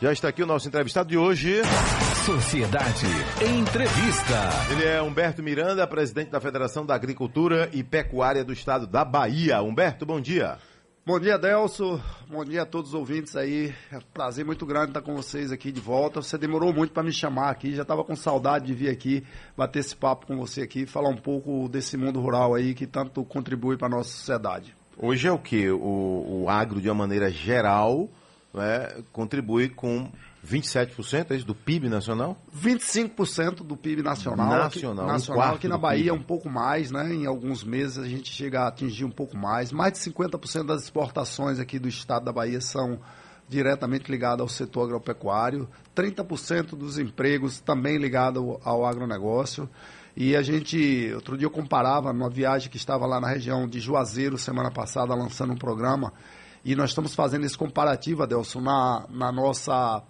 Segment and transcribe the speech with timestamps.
[0.00, 1.60] Já está aqui o nosso entrevistado de hoje.
[2.24, 3.04] Sociedade
[3.44, 4.48] Entrevista.
[4.72, 9.60] Ele é Humberto Miranda, presidente da Federação da Agricultura e Pecuária do Estado da Bahia.
[9.60, 10.56] Humberto, bom dia.
[11.04, 12.00] Bom dia, Delso.
[12.30, 13.74] Bom dia a todos os ouvintes aí.
[13.92, 16.22] É um prazer muito grande estar com vocês aqui de volta.
[16.22, 19.22] Você demorou muito para me chamar aqui, já estava com saudade de vir aqui
[19.54, 23.22] bater esse papo com você aqui, falar um pouco desse mundo rural aí que tanto
[23.22, 24.74] contribui para a nossa sociedade.
[24.96, 25.70] Hoje é o que?
[25.70, 28.08] O, o agro, de uma maneira geral,
[28.52, 30.10] né, contribui com
[30.46, 32.36] 27% é isso, do PIB nacional?
[32.56, 34.48] 25% do PIB nacional.
[34.48, 35.04] Nacional.
[35.04, 36.18] Aqui, nacional, aqui na Bahia PIB.
[36.18, 37.12] um pouco mais, né?
[37.12, 39.70] Em alguns meses a gente chega a atingir um pouco mais.
[39.70, 42.98] Mais de 50% das exportações aqui do estado da Bahia são
[43.48, 45.68] diretamente ligadas ao setor agropecuário.
[45.94, 49.68] 30% dos empregos também ligados ao agronegócio.
[50.16, 53.78] E a gente, outro dia eu comparava numa viagem que estava lá na região de
[53.78, 56.12] Juazeiro, semana passada, lançando um programa
[56.64, 60.02] e nós estamos fazendo esse comparativo, Adelson, na, na nossa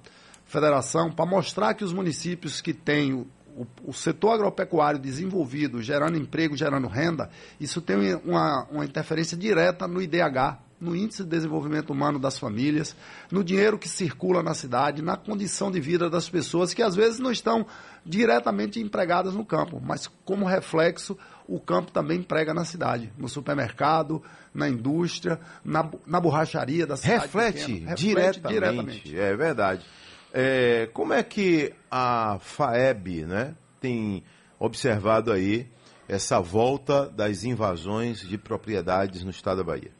[0.44, 3.26] federação, para mostrar que os municípios que têm o,
[3.56, 9.86] o, o, setor agropecuário desenvolvido, gerando emprego, gerando renda, isso tem uma, uma interferência direta
[9.86, 12.96] no IDH, no Índice de Desenvolvimento Humano das Famílias,
[13.30, 17.18] no dinheiro que circula na cidade, na condição de vida das pessoas que às vezes
[17.18, 17.66] não estão
[18.04, 24.22] diretamente empregadas no campo, mas como reflexo, o campo também emprega na cidade, no supermercado,
[24.54, 27.22] na indústria, na, na borracharia da cidade.
[27.22, 29.18] Reflete, Reflete diretamente, diretamente.
[29.18, 29.84] É verdade.
[30.32, 34.22] É, como é que a FAEB né, tem
[34.58, 35.66] observado aí
[36.08, 39.99] essa volta das invasões de propriedades no estado da Bahia?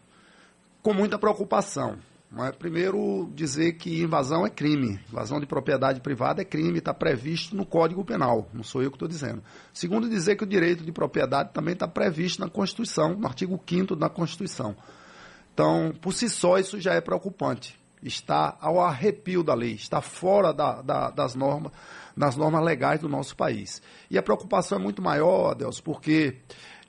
[0.82, 1.98] Com muita preocupação.
[2.38, 2.52] É?
[2.52, 5.00] Primeiro, dizer que invasão é crime.
[5.10, 8.48] Invasão de propriedade privada é crime, está previsto no Código Penal.
[8.54, 9.42] Não sou eu que estou dizendo.
[9.72, 13.96] Segundo, dizer que o direito de propriedade também está previsto na Constituição, no artigo 5
[13.96, 14.76] da Constituição.
[15.52, 17.78] Então, por si só, isso já é preocupante.
[18.00, 21.72] Está ao arrepio da lei, está fora da, da, das normas
[22.16, 23.82] das normas legais do nosso país.
[24.10, 26.36] E a preocupação é muito maior, Deus, porque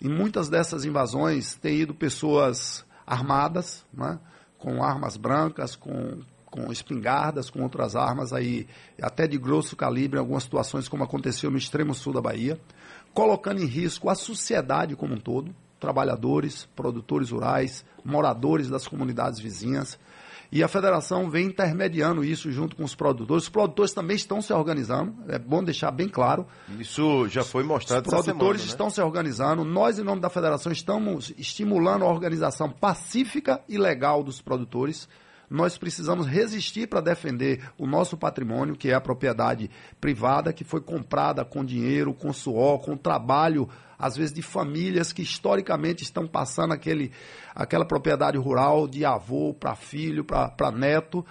[0.01, 4.19] em muitas dessas invasões têm ido pessoas armadas, né?
[4.57, 8.67] com armas brancas, com, com espingardas, com outras armas aí,
[9.01, 12.59] até de grosso calibre, em algumas situações, como aconteceu no extremo sul da Bahia,
[13.13, 19.97] colocando em risco a sociedade como um todo, trabalhadores, produtores rurais, moradores das comunidades vizinhas,
[20.51, 23.43] e a federação vem intermediando isso junto com os produtores.
[23.43, 26.45] Os produtores também estão se organizando, é bom deixar bem claro.
[26.77, 28.65] Isso já foi mostrado Os produtores semana, né?
[28.65, 29.63] estão se organizando.
[29.63, 35.07] Nós, em nome da federação, estamos estimulando a organização pacífica e legal dos produtores
[35.51, 39.69] nós precisamos resistir para defender o nosso patrimônio, que é a propriedade
[39.99, 43.67] privada, que foi comprada com dinheiro, com suor, com trabalho,
[43.99, 47.11] às vezes de famílias que historicamente estão passando aquele,
[47.53, 51.25] aquela propriedade rural de avô para filho, para neto.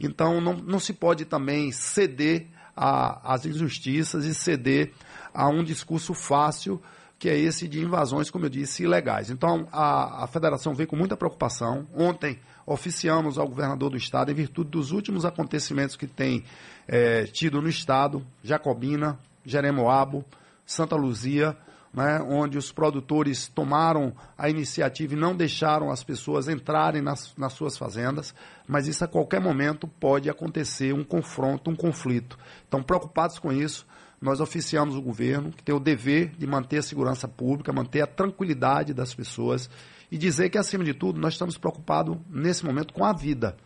[0.00, 4.92] Então não, não se pode também ceder às injustiças e ceder
[5.34, 6.80] a um discurso fácil
[7.18, 9.30] que é esse de invasões, como eu disse, ilegais.
[9.30, 11.86] Então, a, a federação veio com muita preocupação.
[11.94, 16.44] Ontem, oficiamos ao governador do estado, em virtude dos últimos acontecimentos que tem
[16.86, 20.24] é, tido no estado, Jacobina, Jeremoabo,
[20.66, 21.56] Santa Luzia,
[21.94, 27.54] né, onde os produtores tomaram a iniciativa e não deixaram as pessoas entrarem nas, nas
[27.54, 28.34] suas fazendas,
[28.66, 32.36] mas isso a qualquer momento pode acontecer um confronto, um conflito.
[32.68, 33.86] Então, preocupados com isso,
[34.20, 38.06] nós oficiamos o governo, que tem o dever de manter a segurança pública, manter a
[38.06, 39.68] tranquilidade das pessoas
[40.10, 43.56] e dizer que, acima de tudo, nós estamos preocupados, nesse momento, com a vida.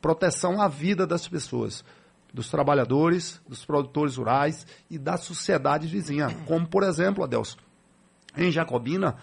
[0.00, 1.84] Proteção à vida das pessoas,
[2.32, 6.28] dos trabalhadores, dos produtores rurais e da sociedade vizinha.
[6.46, 7.58] Como, por exemplo, Adelson,
[8.36, 9.16] em Jacobina,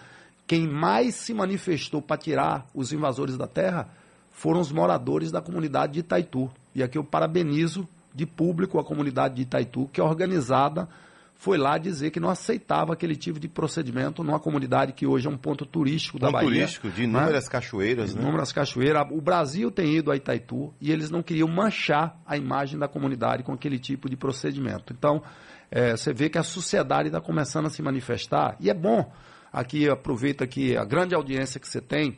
[0.46, 3.90] quem mais se manifestou para tirar os invasores da terra
[4.32, 6.52] foram os moradores da comunidade de Itaitu.
[6.74, 10.88] E aqui eu parabenizo de público a comunidade de Itaitu, que é organizada,
[11.36, 15.30] foi lá dizer que não aceitava aquele tipo de procedimento numa comunidade que hoje é
[15.30, 16.48] um ponto turístico da Bahia.
[16.48, 17.20] turístico, de né?
[17.20, 17.52] inúmeras né?
[17.52, 19.06] cachoeiras, de inúmeras cachoeiras.
[19.12, 23.44] O Brasil tem ido a Itaitu e eles não queriam manchar a imagem da comunidade
[23.44, 24.94] com aquele tipo de procedimento.
[24.94, 25.22] Então,
[25.70, 29.12] é, você vê que a sociedade está começando a se manifestar e é bom,
[29.52, 32.18] aqui aproveita aqui a grande audiência que você tem,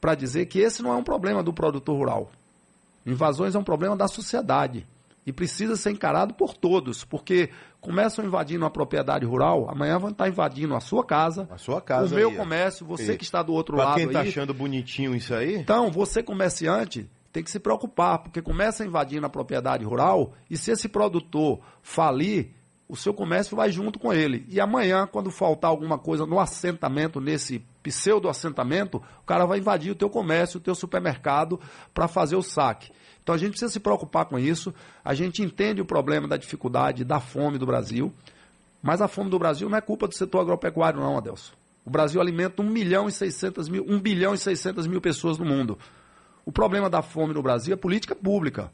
[0.00, 2.30] para dizer que esse não é um problema do produtor rural.
[3.06, 4.86] Invasões é um problema da sociedade.
[5.24, 10.28] E precisa ser encarado por todos, porque começam invadindo a propriedade rural, amanhã vão estar
[10.28, 13.52] invadindo a sua casa, a sua casa o meu aí, comércio, você que está do
[13.52, 13.96] outro pra lado.
[13.96, 15.56] quem está achando bonitinho isso aí?
[15.56, 20.70] Então, você comerciante tem que se preocupar, porque começa invadindo a propriedade rural e se
[20.70, 22.50] esse produtor falir,
[22.92, 24.44] o seu comércio vai junto com ele.
[24.50, 29.90] E amanhã, quando faltar alguma coisa no assentamento, nesse pseudo assentamento, o cara vai invadir
[29.90, 31.58] o teu comércio, o teu supermercado
[31.94, 32.92] para fazer o saque.
[33.22, 34.74] Então a gente precisa se preocupar com isso.
[35.02, 38.12] A gente entende o problema da dificuldade da fome do Brasil,
[38.82, 41.54] mas a fome do Brasil não é culpa do setor agropecuário, não, Adelson.
[41.86, 45.46] O Brasil alimenta 1 milhão e 600 mil, 1 bilhão e 600 mil pessoas no
[45.46, 45.78] mundo.
[46.44, 48.70] O problema da fome no Brasil é política pública.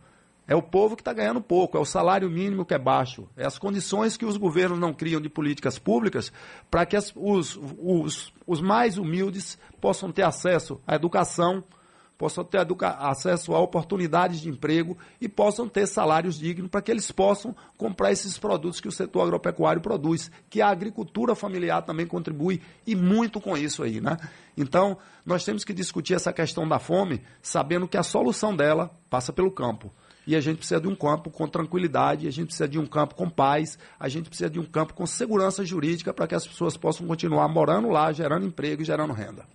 [0.48, 3.46] É o povo que está ganhando pouco, é o salário mínimo que é baixo, é
[3.46, 6.32] as condições que os governos não criam de políticas públicas
[6.70, 11.62] para que as, os, os, os mais humildes possam ter acesso à educação,
[12.16, 12.66] possam ter
[12.98, 18.10] acesso a oportunidades de emprego e possam ter salários dignos para que eles possam comprar
[18.10, 23.38] esses produtos que o setor agropecuário produz, que a agricultura familiar também contribui e muito
[23.38, 24.16] com isso aí, né?
[24.56, 24.96] Então,
[25.26, 29.50] nós temos que discutir essa questão da fome, sabendo que a solução dela passa pelo
[29.50, 29.92] campo.
[30.28, 33.14] E a gente precisa de um campo com tranquilidade, a gente precisa de um campo
[33.14, 36.76] com paz, a gente precisa de um campo com segurança jurídica para que as pessoas
[36.76, 39.46] possam continuar morando lá, gerando emprego e gerando renda.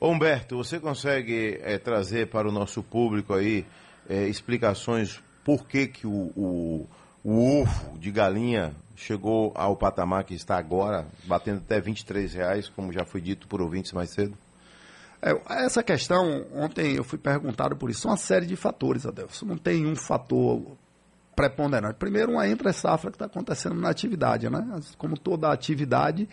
[0.00, 3.66] Humberto, você consegue é, trazer para o nosso público aí
[4.08, 6.88] é, explicações por que, que o, o,
[7.24, 12.92] o, ovo de galinha chegou ao patamar que está agora, batendo até 23 reais, como
[12.92, 14.38] já foi dito por ouvintes mais cedo?
[15.22, 19.46] É, essa questão, ontem eu fui perguntado por isso, uma série de fatores, Adelson.
[19.46, 20.76] Não tem um fator
[21.36, 21.94] preponderante.
[21.94, 24.80] Primeiro, uma entre-safra que está acontecendo na atividade, né?
[24.98, 26.28] Como toda atividade,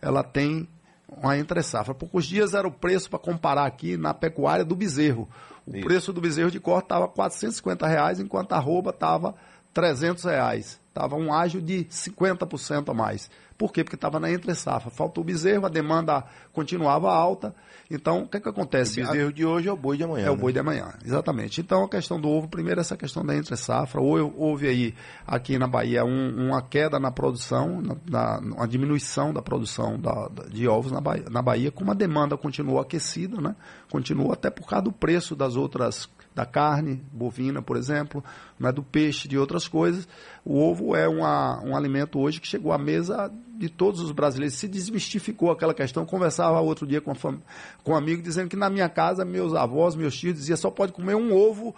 [0.00, 0.68] ela tem
[1.08, 1.94] uma entre safra.
[1.94, 5.28] Poucos dias era o preço para comparar aqui na pecuária do bezerro.
[5.66, 5.84] O Isso.
[5.84, 9.34] preço do bezerro de corte estava 450 reais, enquanto a arroba estava
[9.72, 10.80] 300 reais.
[10.88, 13.30] Estava um ágio de 50% a mais.
[13.62, 13.84] Por quê?
[13.84, 14.90] Porque estava na entre safra.
[14.90, 17.54] Faltou o bezerro, a demanda continuava alta.
[17.88, 19.00] Então, o que, é que acontece?
[19.00, 20.24] O bezerro de hoje é o boi de amanhã.
[20.24, 20.30] É né?
[20.32, 21.60] o boi de amanhã, exatamente.
[21.60, 24.00] Então, a questão do ovo, primeiro essa questão da entre safra.
[24.00, 24.94] Houve aí,
[25.24, 30.28] aqui na Bahia, um, uma queda na produção, na, na, uma diminuição da produção da,
[30.50, 33.54] de ovos na Bahia, na Bahia, como a demanda continuou aquecida, né?
[33.88, 38.24] Continuou até por causa do preço das outras da carne bovina, por exemplo,
[38.58, 40.08] né, do peixe, de outras coisas.
[40.44, 43.30] O ovo é uma, um alimento hoje que chegou à mesa
[43.62, 44.56] de todos os brasileiros.
[44.56, 46.04] Se desmistificou aquela questão.
[46.04, 50.16] Conversava outro dia com, com um amigo dizendo que na minha casa, meus avós, meus
[50.18, 51.72] tios diziam só pode comer um ovo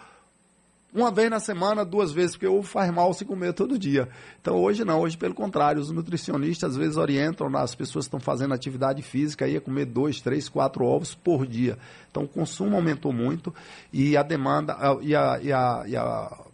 [0.91, 4.07] uma vez na semana, duas vezes, porque ovo faz mal se comer todo dia.
[4.41, 8.19] Então hoje não, hoje pelo contrário, os nutricionistas às vezes orientam as pessoas que estão
[8.19, 11.77] fazendo atividade física aí a comer dois, três, quatro ovos por dia.
[12.09, 13.53] Então o consumo aumentou muito
[13.93, 16.45] e a demanda e a, e a, e a,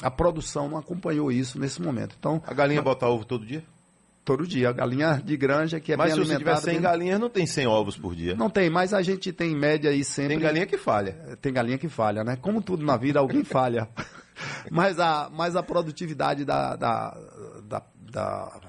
[0.00, 2.14] a produção não acompanhou isso nesse momento.
[2.18, 3.64] Então, a galinha bota ovo todo dia?
[4.28, 4.68] Todo dia.
[4.68, 6.50] A galinha de granja que é mas bem alimentada.
[6.50, 8.34] Mas se tiver 100 galinhas, não tem 100 ovos por dia.
[8.34, 10.34] Não tem, mas a gente tem em média aí sempre...
[10.34, 11.16] Tem galinha que falha.
[11.28, 12.36] É, tem galinha que falha, né?
[12.36, 13.88] Como tudo na vida, alguém falha.
[14.70, 17.16] mas, a, mas a produtividade da, da,
[17.66, 17.82] da,
[18.12, 18.60] da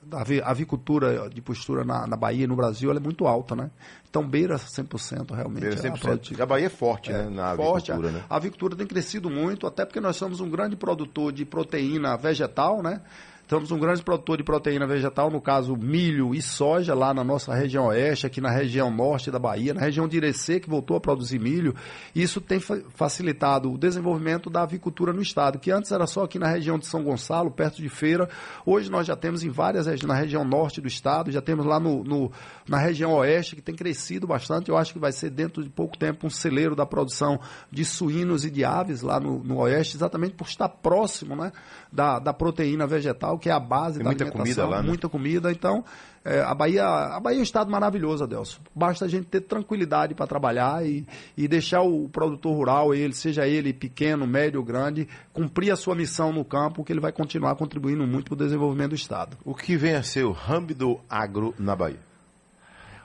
[0.00, 3.70] da avicultura de postura na, na Bahia e no Brasil é muito alta, né?
[4.08, 5.60] Então beira 100% realmente.
[5.60, 6.40] Beira 100%.
[6.40, 7.28] A, a Bahia é forte, é, né?
[7.28, 8.24] Na forte, avicultura, né?
[8.30, 12.82] A avicultura tem crescido muito, até porque nós somos um grande produtor de proteína vegetal,
[12.82, 13.02] né?
[13.48, 17.54] Somos um grande produtor de proteína vegetal, no caso milho e soja, lá na nossa
[17.54, 21.00] região oeste, aqui na região norte da Bahia, na região de Irecê, que voltou a
[21.00, 21.74] produzir milho.
[22.14, 26.46] Isso tem facilitado o desenvolvimento da avicultura no estado, que antes era só aqui na
[26.46, 28.28] região de São Gonçalo, perto de Feira.
[28.66, 31.80] Hoje nós já temos em várias regiões, na região norte do estado, já temos lá
[31.80, 32.30] no, no,
[32.68, 34.68] na região oeste, que tem crescido bastante.
[34.68, 37.40] Eu acho que vai ser dentro de pouco tempo um celeiro da produção
[37.70, 41.50] de suínos e de aves lá no, no oeste, exatamente por estar próximo né,
[41.90, 44.44] da, da proteína vegetal que é a base Tem da muita alimentação.
[44.44, 44.88] Comida lá, né?
[44.88, 45.84] Muita comida, então
[46.24, 48.60] é, a Bahia, a Bahia é um estado maravilhoso, Adelson.
[48.74, 53.46] Basta a gente ter tranquilidade para trabalhar e, e deixar o produtor rural, ele, seja
[53.46, 57.54] ele pequeno, médio ou grande, cumprir a sua missão no campo, que ele vai continuar
[57.54, 59.36] contribuindo muito para o desenvolvimento do estado.
[59.44, 62.07] O que vem a ser o ramo do agro na Bahia?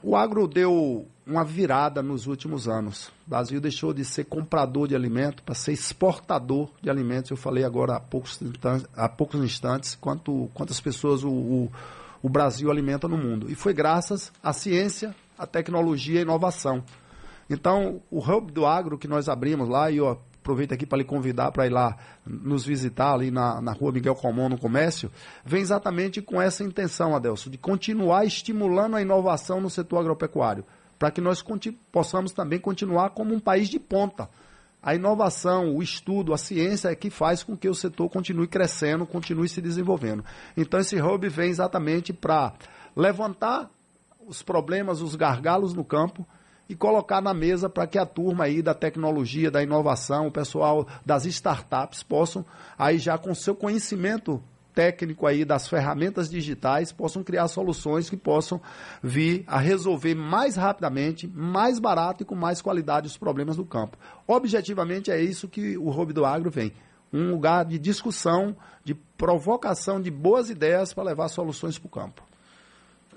[0.04, 3.08] O agro deu uma virada nos últimos anos.
[3.26, 7.32] O Brasil deixou de ser comprador de alimentos para ser exportador de alimentos.
[7.32, 11.72] Eu falei agora há poucos instantes, há poucos instantes quanto, quantas pessoas o, o,
[12.22, 13.50] o Brasil alimenta no mundo.
[13.50, 16.84] E foi graças à ciência, à tecnologia e à inovação.
[17.50, 21.06] Então, o hub do agro que nós abrimos lá, e eu aproveito aqui para lhe
[21.06, 21.96] convidar para ir lá
[22.26, 25.10] nos visitar ali na, na rua Miguel Comum, no comércio,
[25.46, 30.66] vem exatamente com essa intenção, Adelso, de continuar estimulando a inovação no setor agropecuário,
[31.00, 31.44] para que nós
[31.92, 34.30] possamos também continuar como um país de ponta.
[34.82, 39.06] A inovação, o estudo, a ciência é que faz com que o setor continue crescendo,
[39.06, 40.26] continue se desenvolvendo.
[40.58, 42.52] Então, esse hub vem exatamente para
[42.94, 43.70] levantar
[44.28, 46.28] os problemas, os gargalos no campo,
[46.68, 50.88] e colocar na mesa para que a turma aí da tecnologia, da inovação, o pessoal
[51.06, 52.46] das startups possam
[52.78, 54.42] aí já com seu conhecimento
[54.74, 58.60] técnico aí das ferramentas digitais possam criar soluções que possam
[59.02, 63.98] vir a resolver mais rapidamente, mais barato e com mais qualidade os problemas do campo.
[64.28, 66.74] Objetivamente é isso que o Hobby do Agro vem.
[67.12, 72.24] Um lugar de discussão, de provocação de boas ideias para levar soluções para o campo.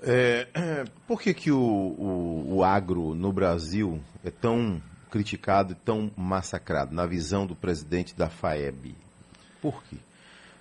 [0.03, 0.47] É,
[1.07, 6.93] por que, que o, o, o agro no Brasil é tão criticado e tão massacrado,
[6.93, 8.95] na visão do presidente da FAEB?
[9.61, 9.97] Por quê?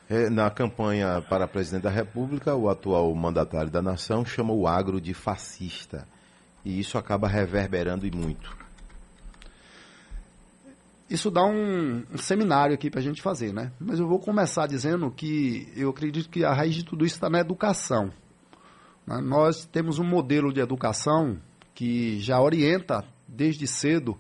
[0.09, 5.01] É, na campanha para presidente da República, o atual mandatário da nação chama o agro
[5.01, 6.07] de fascista.
[6.65, 8.57] E isso acaba reverberando e muito.
[11.09, 13.71] Isso dá um, um seminário aqui para a gente fazer, né?
[13.79, 17.31] Mas eu vou começar dizendo que eu acredito que a raiz de tudo isso está
[17.31, 18.13] na educação.
[19.07, 19.21] Né?
[19.21, 21.39] Nós temos um modelo de educação
[21.75, 24.19] que já orienta desde cedo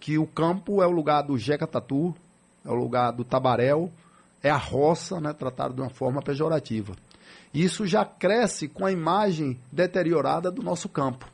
[0.00, 2.14] que o campo é o lugar do Jeca Tatu,
[2.64, 3.90] é o lugar do Tabaréu,
[4.42, 6.94] é a roça, né, tratado de uma forma pejorativa.
[7.52, 11.26] Isso já cresce com a imagem deteriorada do nosso campo.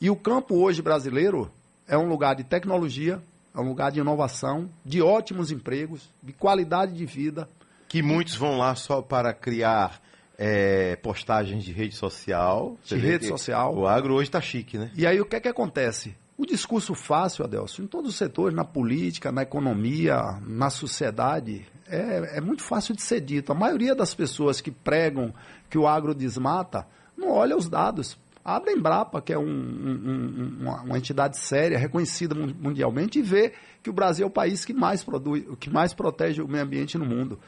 [0.00, 1.50] E o campo hoje brasileiro
[1.88, 3.20] é um lugar de tecnologia,
[3.54, 7.48] é um lugar de inovação, de ótimos empregos, de qualidade de vida.
[7.88, 10.00] Que muitos vão lá só para criar
[10.38, 12.76] é, postagens de rede social.
[12.84, 13.74] de rede social.
[13.74, 14.90] O agro hoje está chique, né?
[14.94, 16.16] E aí o que é que acontece?
[16.36, 22.38] O discurso fácil, Adelso, em todos os setores, na política, na economia, na sociedade, é,
[22.38, 23.52] é muito fácil de ser dito.
[23.52, 25.32] A maioria das pessoas que pregam
[25.70, 26.86] que o agro desmata
[27.16, 28.18] não olha os dados.
[28.44, 33.52] Abre a Embrapa, que é um, um, uma, uma, entidade séria, reconhecida mundialmente, e vê
[33.82, 36.98] que o Brasil é o país que mais, produz, que mais protege o meio ambiente
[36.98, 37.38] no mundo.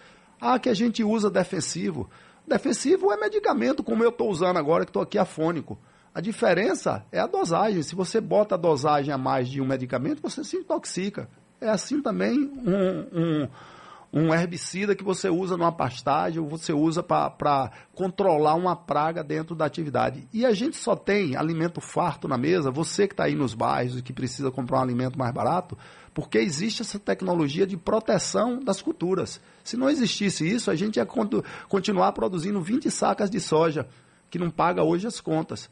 [0.40, 2.08] Ah, que a gente usa defensivo.
[2.46, 5.78] Defensivo é medicamento, como eu estou usando agora, que estou aqui afônico.
[6.14, 7.82] A diferença é a dosagem.
[7.82, 11.28] Se você bota a dosagem a mais de um medicamento, você se intoxica.
[11.60, 13.48] É assim também um, um,
[14.18, 19.54] um herbicida que você usa numa pastagem ou você usa para controlar uma praga dentro
[19.54, 20.26] da atividade.
[20.32, 23.98] E a gente só tem alimento farto na mesa, você que está aí nos bairros
[23.98, 25.76] e que precisa comprar um alimento mais barato,
[26.14, 29.38] porque existe essa tecnologia de proteção das culturas.
[29.62, 31.06] Se não existisse isso, a gente ia
[31.68, 33.86] continuar produzindo 20 sacas de soja,
[34.30, 35.68] que não paga hoje as contas.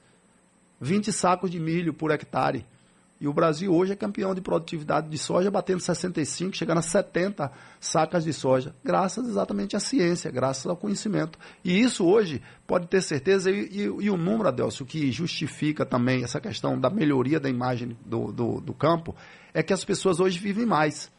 [0.83, 2.67] 20 sacos de milho por hectare.
[3.25, 7.51] E o Brasil hoje é campeão de produtividade de soja, batendo 65, chegando a 70
[7.81, 11.39] sacas de soja, graças exatamente à ciência, graças ao conhecimento.
[11.65, 16.23] E isso hoje, pode ter certeza, e, e, e o número, Adelso, que justifica também
[16.23, 19.17] essa questão da melhoria da imagem do, do, do campo,
[19.55, 21.11] é que as pessoas hoje vivem mais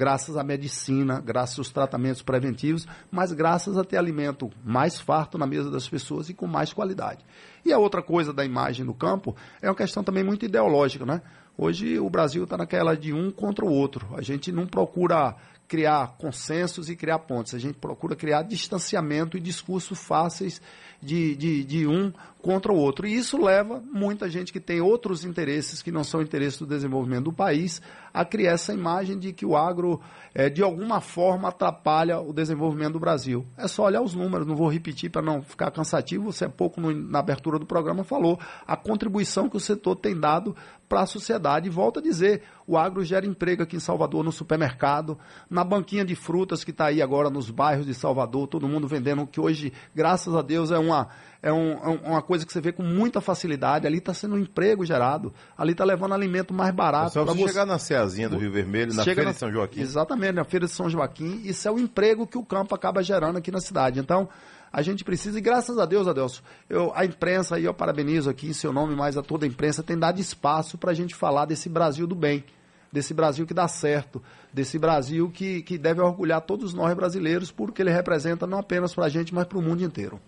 [0.00, 5.46] graças à medicina, graças aos tratamentos preventivos, mas graças a ter alimento mais farto na
[5.46, 7.22] mesa das pessoas e com mais qualidade.
[7.66, 11.20] E a outra coisa da imagem no campo é uma questão também muito ideológica, né?
[11.62, 14.14] Hoje o Brasil está naquela de um contra o outro.
[14.16, 15.36] A gente não procura
[15.70, 17.54] criar consensos e criar pontes.
[17.54, 20.60] A gente procura criar distanciamento e discursos fáceis
[21.00, 22.12] de, de, de, um
[22.42, 23.06] contra o outro.
[23.06, 27.24] E isso leva muita gente que tem outros interesses que não são interesses do desenvolvimento
[27.24, 27.80] do país
[28.12, 30.00] a criar essa imagem de que o agro,
[30.34, 33.46] é, de alguma forma, atrapalha o desenvolvimento do Brasil.
[33.56, 36.32] É só olhar os números, não vou repetir para não ficar cansativo.
[36.32, 40.18] Você há pouco no, na abertura do programa falou a contribuição que o setor tem
[40.18, 40.56] dado
[40.88, 41.68] para a sociedade.
[41.68, 45.18] E volto a dizer, o agro gera emprego aqui em Salvador, no supermercado,
[45.50, 49.26] na banquinha de frutas que está aí agora nos bairros de Salvador, todo mundo vendendo,
[49.26, 51.08] que hoje, graças a Deus, é uma,
[51.42, 53.88] é, um, é uma coisa que você vê com muita facilidade.
[53.88, 57.06] Ali está sendo um emprego gerado, ali está levando alimento mais barato.
[57.06, 59.80] É só você chegar na Ceazinha do Rio Vermelho, na Feira na, de São Joaquim.
[59.80, 61.42] Exatamente, na Feira de São Joaquim.
[61.44, 63.98] Isso é o emprego que o campo acaba gerando aqui na cidade.
[63.98, 64.28] Então,
[64.72, 68.46] a gente precisa, e graças a Deus, Adelso, eu, a imprensa, e eu parabenizo aqui
[68.46, 71.44] em seu nome, mas a toda a imprensa, tem dado espaço para a gente falar
[71.44, 72.44] desse Brasil do bem,
[72.92, 77.82] desse Brasil que dá certo, desse Brasil que, que deve orgulhar todos nós brasileiros, porque
[77.82, 80.20] ele representa não apenas para a gente, mas para o mundo inteiro.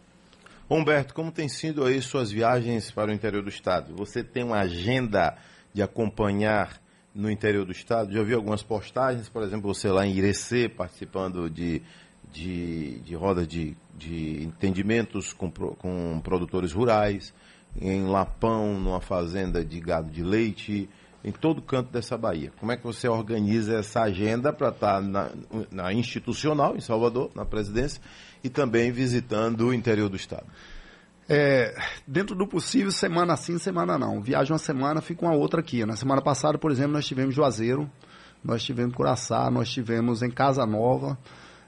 [0.71, 3.95] Humberto, como tem sido aí suas viagens para o interior do estado?
[3.97, 5.37] Você tem uma agenda
[5.75, 6.81] de acompanhar
[7.15, 8.13] no interior do estado?
[8.13, 11.83] Já vi algumas postagens, por exemplo, você lá em Irecê, participando de,
[12.33, 17.35] de, de rodas de, de entendimentos com, com produtores rurais,
[17.81, 20.89] em Lapão, numa fazenda de gado de leite,
[21.25, 22.53] em todo canto dessa Bahia.
[22.59, 25.31] Como é que você organiza essa agenda para estar tá na,
[25.71, 28.03] na institucional, em Salvador, na presidência,
[28.43, 30.47] e também visitando o interior do estado?
[31.29, 31.75] É,
[32.07, 34.21] dentro do possível, semana sim, semana não.
[34.21, 35.85] Viaja uma semana, fica uma outra aqui.
[35.87, 37.89] Na semana passada, por exemplo, nós tivemos Juazeiro,
[38.45, 41.17] nós tivemos Curaçá, nós tivemos em Casa Nova.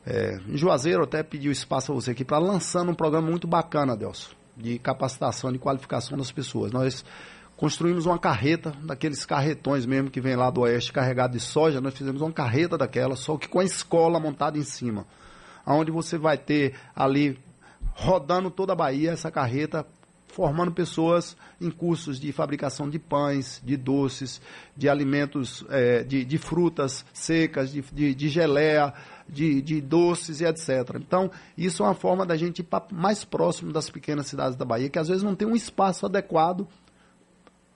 [0.05, 3.47] É, em Juazeiro, até pedi o espaço a você aqui para lançando um programa muito
[3.47, 6.73] bacana, Delso, de capacitação, de qualificação das pessoas.
[6.73, 7.05] Nós
[7.65, 11.95] construímos uma carreta, daqueles carretões mesmo que vem lá do oeste carregado de soja, nós
[11.95, 15.07] fizemos uma carreta daquela, só que com a escola montada em cima.
[15.67, 17.39] onde você vai ter ali
[17.95, 19.87] rodando toda a Bahia essa carreta
[20.27, 24.43] formando pessoas em cursos de fabricação de pães, de doces,
[24.77, 28.93] de alimentos, é, de, de, frutas secas, de, de, de geleia,
[29.27, 30.97] de, de, doces e etc.
[30.97, 34.91] Então, isso é uma forma da gente ir mais próximo das pequenas cidades da Bahia,
[34.91, 36.69] que às vezes não tem um espaço adequado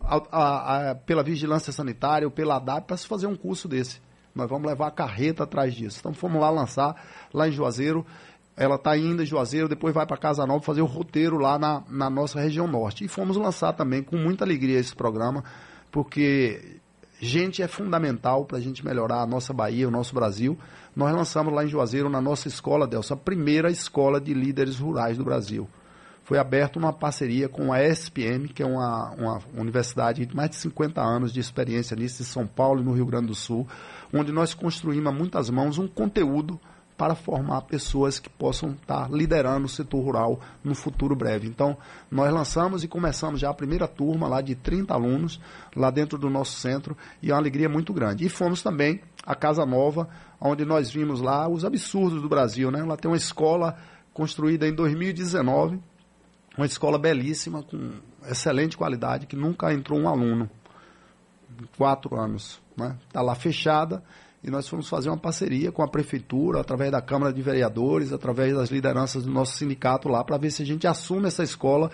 [0.09, 4.01] a, a, a, pela vigilância sanitária ou pela ADAP para se fazer um curso desse.
[4.35, 5.99] Nós vamos levar a carreta atrás disso.
[6.01, 6.95] Então, fomos lá lançar,
[7.33, 8.07] lá em Juazeiro,
[8.57, 11.83] ela está ainda em Juazeiro, depois vai para Casa Nova fazer o roteiro lá na,
[11.89, 13.05] na nossa região norte.
[13.05, 15.45] E fomos lançar também com muita alegria esse programa,
[15.91, 16.81] porque
[17.21, 20.59] gente é fundamental para a gente melhorar a nossa Bahia, o nosso Brasil.
[20.95, 25.17] Nós lançamos lá em Juazeiro, na nossa escola, Delcio, a primeira escola de líderes rurais
[25.17, 25.69] do Brasil.
[26.29, 30.57] Foi aberta uma parceria com a SPM, que é uma, uma universidade de mais de
[30.57, 33.67] 50 anos de experiência nisso, em São Paulo e no Rio Grande do Sul,
[34.13, 36.61] onde nós construímos a muitas mãos um conteúdo
[36.99, 41.49] para formar pessoas que possam estar liderando o setor rural no futuro breve.
[41.49, 41.79] Então,
[42.11, 45.41] nós lançamos e começamos já a primeira turma lá de 30 alunos
[45.75, 48.27] lá dentro do nosso centro e é uma alegria muito grande.
[48.27, 50.07] E fomos também à Casa Nova,
[50.39, 52.83] onde nós vimos lá os absurdos do Brasil, né?
[52.83, 53.79] Lá tem uma escola
[54.13, 55.81] construída em 2019,
[56.59, 57.93] uma escola belíssima com
[58.29, 60.51] excelente qualidade que nunca entrou um aluno
[61.77, 62.97] quatro anos, né?
[63.07, 64.03] Está lá fechada
[64.43, 68.55] e nós fomos fazer uma parceria com a prefeitura, através da Câmara de Vereadores, através
[68.57, 71.91] das lideranças do nosso sindicato lá, para ver se a gente assume essa escola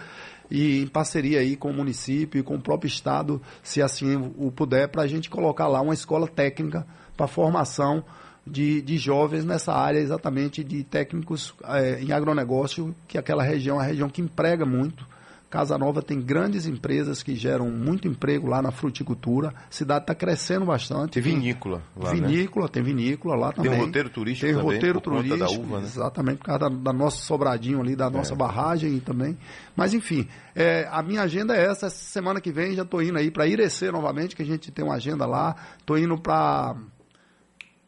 [0.51, 4.51] e em parceria aí com o município e com o próprio estado, se assim o
[4.51, 8.03] puder, para a gente colocar lá uma escola técnica para formação
[8.47, 13.79] de, de jovens nessa área exatamente de técnicos é, em agronegócio, que aquela região é
[13.81, 15.07] uma região que emprega muito
[15.55, 19.55] Casa Nova tem grandes empresas que geram muito emprego lá na fruticultura.
[19.57, 21.13] A cidade está crescendo bastante.
[21.13, 22.27] Tem vinícola lá, né?
[22.27, 22.73] Vinícola, né?
[22.73, 23.71] tem vinícola lá também.
[23.71, 25.85] Tem roteiro turístico tem também, roteiro turístico, da uva, né?
[25.85, 28.37] Exatamente, por causa da, da nossa sobradinho ali, da nossa é.
[28.37, 29.39] barragem também.
[29.77, 31.87] Mas, enfim, é, a minha agenda é essa.
[31.87, 34.85] Essa semana que vem já estou indo aí para Irecê novamente, que a gente tem
[34.85, 35.55] uma agenda lá.
[35.79, 36.75] Estou indo para...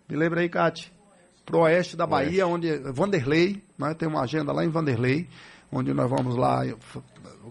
[0.09, 0.93] Me lembra aí, Cate?
[1.45, 2.69] Para o oeste da Bahia, oeste.
[2.73, 2.93] onde...
[2.93, 3.95] Vanderlei, né?
[3.95, 5.29] tem uma agenda lá em Vanderlei
[5.71, 6.63] onde nós vamos lá,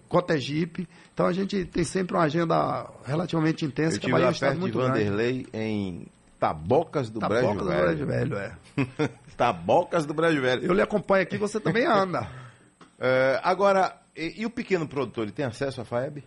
[0.08, 0.88] Cotegipe.
[1.14, 3.98] Então a gente tem sempre uma agenda relativamente intensa.
[3.98, 5.50] Eu que a Bahia lá perto muito de Vanderlei grande.
[5.54, 6.08] em
[6.40, 7.86] Tabocas do Tabocas Brejo do Velho.
[7.86, 8.58] Brejo Velho, é.
[9.38, 10.66] Tabocas do Brejo Velho.
[10.66, 12.30] Eu lhe acompanho aqui, você também anda.
[13.00, 16.24] é, agora, e, e, o pequeno produtor, ele tem acesso à FAEB?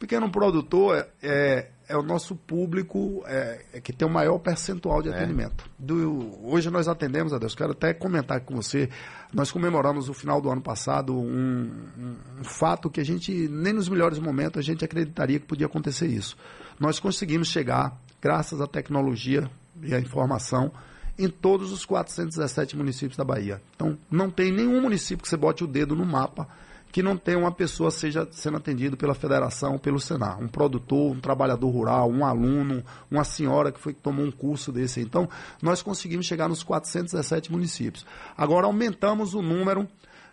[0.00, 5.02] Pequeno produtor é, é é o nosso público é, é que tem o maior percentual
[5.02, 5.12] de é.
[5.12, 5.68] atendimento.
[5.76, 8.88] Do, hoje nós atendemos, a Deus, quero até comentar com você,
[9.34, 13.72] nós comemoramos o final do ano passado um, um, um, fato que a gente, nem
[13.72, 16.36] nos melhores momentos, a gente acreditaria que podia acontecer isso.
[16.78, 19.50] Nós conseguimos chegar, graças à tecnologia
[19.82, 20.70] e à informação,
[21.18, 23.60] em todos os 417 municípios da Bahia.
[23.74, 26.46] Então, não tem nenhum município que você bote o dedo no mapa
[26.92, 31.20] que não tenha uma pessoa seja sendo atendido pela federação, pelo Senar, um produtor, um
[31.20, 35.00] trabalhador rural, um aluno, uma senhora que foi que tomou um curso desse.
[35.00, 35.28] Então,
[35.62, 38.04] nós conseguimos chegar nos 417 municípios.
[38.36, 39.88] Agora aumentamos o número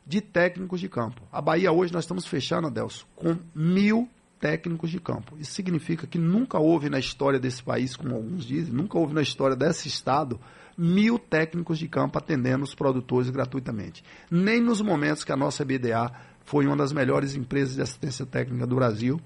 [0.06, 1.22] de técnicos de campo.
[1.32, 5.36] A Bahia hoje nós estamos fechando, Adelso, com mil técnicos de campo.
[5.38, 9.22] Isso significa que nunca houve na história desse país, como alguns dizem, nunca houve na
[9.22, 10.40] história desse estado
[10.78, 14.04] mil técnicos de campo atendendo os produtores gratuitamente.
[14.30, 16.12] Nem nos momentos que a nossa BDA
[16.48, 19.20] foi uma das melhores empresas de assistência técnica do Brasil.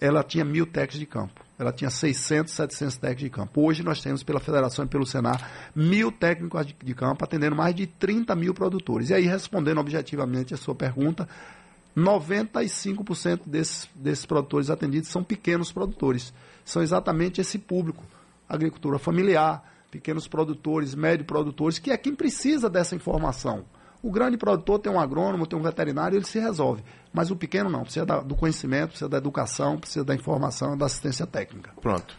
[0.00, 1.40] Ela tinha mil técnicos de campo.
[1.56, 3.64] Ela tinha 600, 700 técnicos de campo.
[3.64, 7.86] Hoje nós temos, pela Federação e pelo Senar, mil técnicos de campo, atendendo mais de
[7.86, 9.10] 30 mil produtores.
[9.10, 11.28] E aí, respondendo objetivamente a sua pergunta,
[11.96, 16.34] 95% desses, desses produtores atendidos são pequenos produtores.
[16.64, 18.02] São exatamente esse público.
[18.48, 23.64] Agricultura familiar, pequenos produtores, médio produtores, que é quem precisa dessa informação.
[24.06, 26.80] O grande produtor tem um agrônomo, tem um veterinário, ele se resolve.
[27.12, 31.26] Mas o pequeno não, precisa do conhecimento, precisa da educação, precisa da informação, da assistência
[31.26, 31.72] técnica.
[31.82, 32.16] Pronto.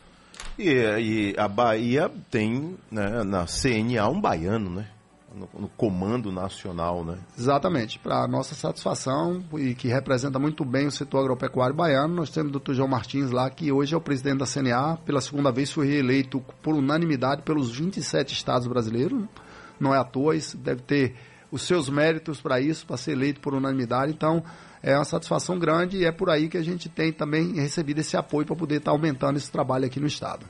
[0.60, 4.88] E, e a Bahia tem né, na CNA um baiano, né?
[5.34, 7.20] No, no, comando nacional, né?
[7.38, 7.98] Exatamente.
[8.00, 12.60] Para nossa satisfação e que representa muito bem o setor agropecuário baiano, nós temos o
[12.60, 12.74] Dr.
[12.74, 14.98] João Martins lá, que hoje é o presidente da CNA.
[15.06, 19.24] Pela segunda vez foi reeleito por unanimidade pelos 27 estados brasileiros.
[19.80, 21.16] Não é à toa, isso deve ter
[21.52, 24.12] os seus méritos para isso, para ser eleito por unanimidade.
[24.12, 24.44] Então,
[24.82, 28.16] é uma satisfação grande e é por aí que a gente tem também recebido esse
[28.16, 30.46] apoio para poder estar tá aumentando esse trabalho aqui no Estado.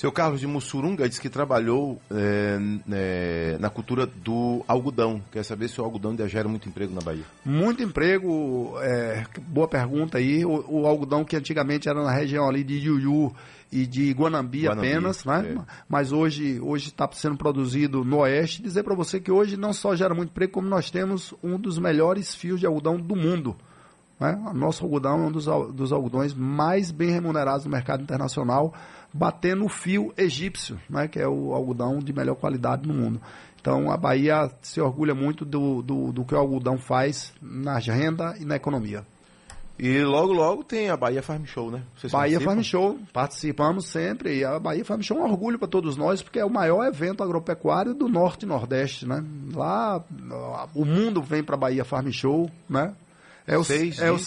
[0.00, 2.58] Seu Carlos de Mussurunga disse que trabalhou é,
[2.90, 5.20] é, na cultura do algodão.
[5.30, 7.24] Quer saber se o algodão ainda gera muito emprego na Bahia?
[7.44, 10.42] Muito emprego, é, boa pergunta aí.
[10.42, 13.30] O, o, algodão que antigamente era na região ali de Iuiú
[13.70, 15.54] e de Guanambi, Guanambi apenas, né?
[15.54, 15.72] É.
[15.86, 18.62] Mas hoje hoje está sendo produzido no Oeste.
[18.62, 21.78] Dizer para você que hoje não só gera muito emprego, como nós temos um dos
[21.78, 23.54] melhores fios de algodão do mundo.
[24.18, 24.38] Né?
[24.54, 28.74] Nosso algodão é um dos, dos algodões mais bem remunerados no mercado internacional
[29.12, 33.20] batendo o fio egípcio, né, que é o algodão de melhor qualidade no mundo.
[33.60, 38.34] Então a Bahia se orgulha muito do, do, do que o algodão faz na renda
[38.40, 39.04] e na economia.
[39.82, 41.82] E logo, logo tem a Bahia Farm Show, né?
[41.96, 42.52] Vocês Bahia participam?
[42.52, 44.38] Farm Show, participamos sempre.
[44.38, 46.84] E a Bahia Farm Show é um orgulho para todos nós, porque é o maior
[46.84, 49.24] evento agropecuário do Norte e Nordeste, né?
[49.54, 50.04] Lá,
[50.74, 52.92] o mundo vem para a Bahia Farm Show, né?
[53.46, 54.20] É o, 6 é de o,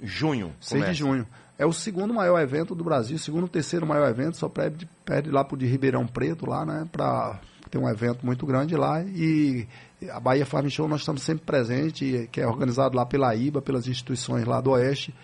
[0.00, 0.54] junho.
[0.60, 0.92] 6 começa.
[0.92, 1.26] de junho.
[1.58, 5.42] É o segundo maior evento do Brasil, segundo, terceiro maior evento, só perde, perde lá
[5.42, 6.86] pro de Ribeirão Preto, lá, né?
[6.92, 7.40] Para
[7.70, 9.02] ter um evento muito grande lá.
[9.02, 9.66] E
[10.10, 13.88] a Bahia Farm Show nós estamos sempre presentes, que é organizado lá pela IBA, pelas
[13.88, 15.14] instituições lá do Oeste.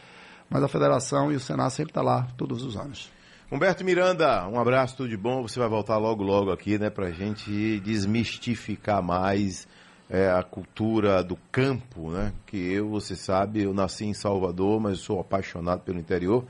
[0.49, 3.11] Mas a federação e o Senado sempre estão tá lá todos os anos.
[3.51, 5.42] Humberto Miranda, um abraço, tudo de bom.
[5.42, 9.68] Você vai voltar logo, logo aqui, né, a gente desmistificar mais
[10.09, 12.33] é, a cultura do campo, né?
[12.47, 16.45] Que eu, você sabe, eu nasci em Salvador, mas sou apaixonado pelo interior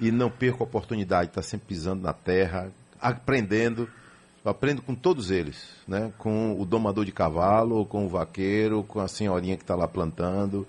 [0.00, 3.88] e não perco a oportunidade de estar sempre pisando na terra, aprendendo.
[4.44, 6.12] Eu aprendo com todos eles, né?
[6.16, 10.66] Com o domador de cavalo, com o vaqueiro, com a senhorinha que está lá plantando.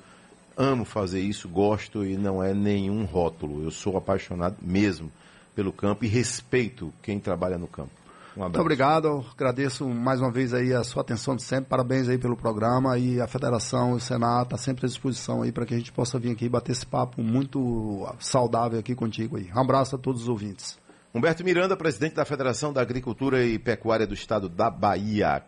[0.57, 3.63] Amo fazer isso, gosto e não é nenhum rótulo.
[3.63, 5.11] Eu sou apaixonado mesmo
[5.55, 7.98] pelo campo e respeito quem trabalha no campo.
[8.39, 12.17] Um Muito obrigado, agradeço mais uma vez aí a sua atenção de sempre, parabéns aí
[12.17, 15.73] pelo programa e a Federação e o Senado está sempre à disposição aí para que
[15.73, 19.51] a gente possa vir aqui e bater esse papo muito saudável aqui contigo aí.
[19.53, 20.79] Um abraço a todos os ouvintes.
[21.13, 25.37] Humberto Miranda, presidente da Federação da Agricultura e Pecuária do Estado da Bahia.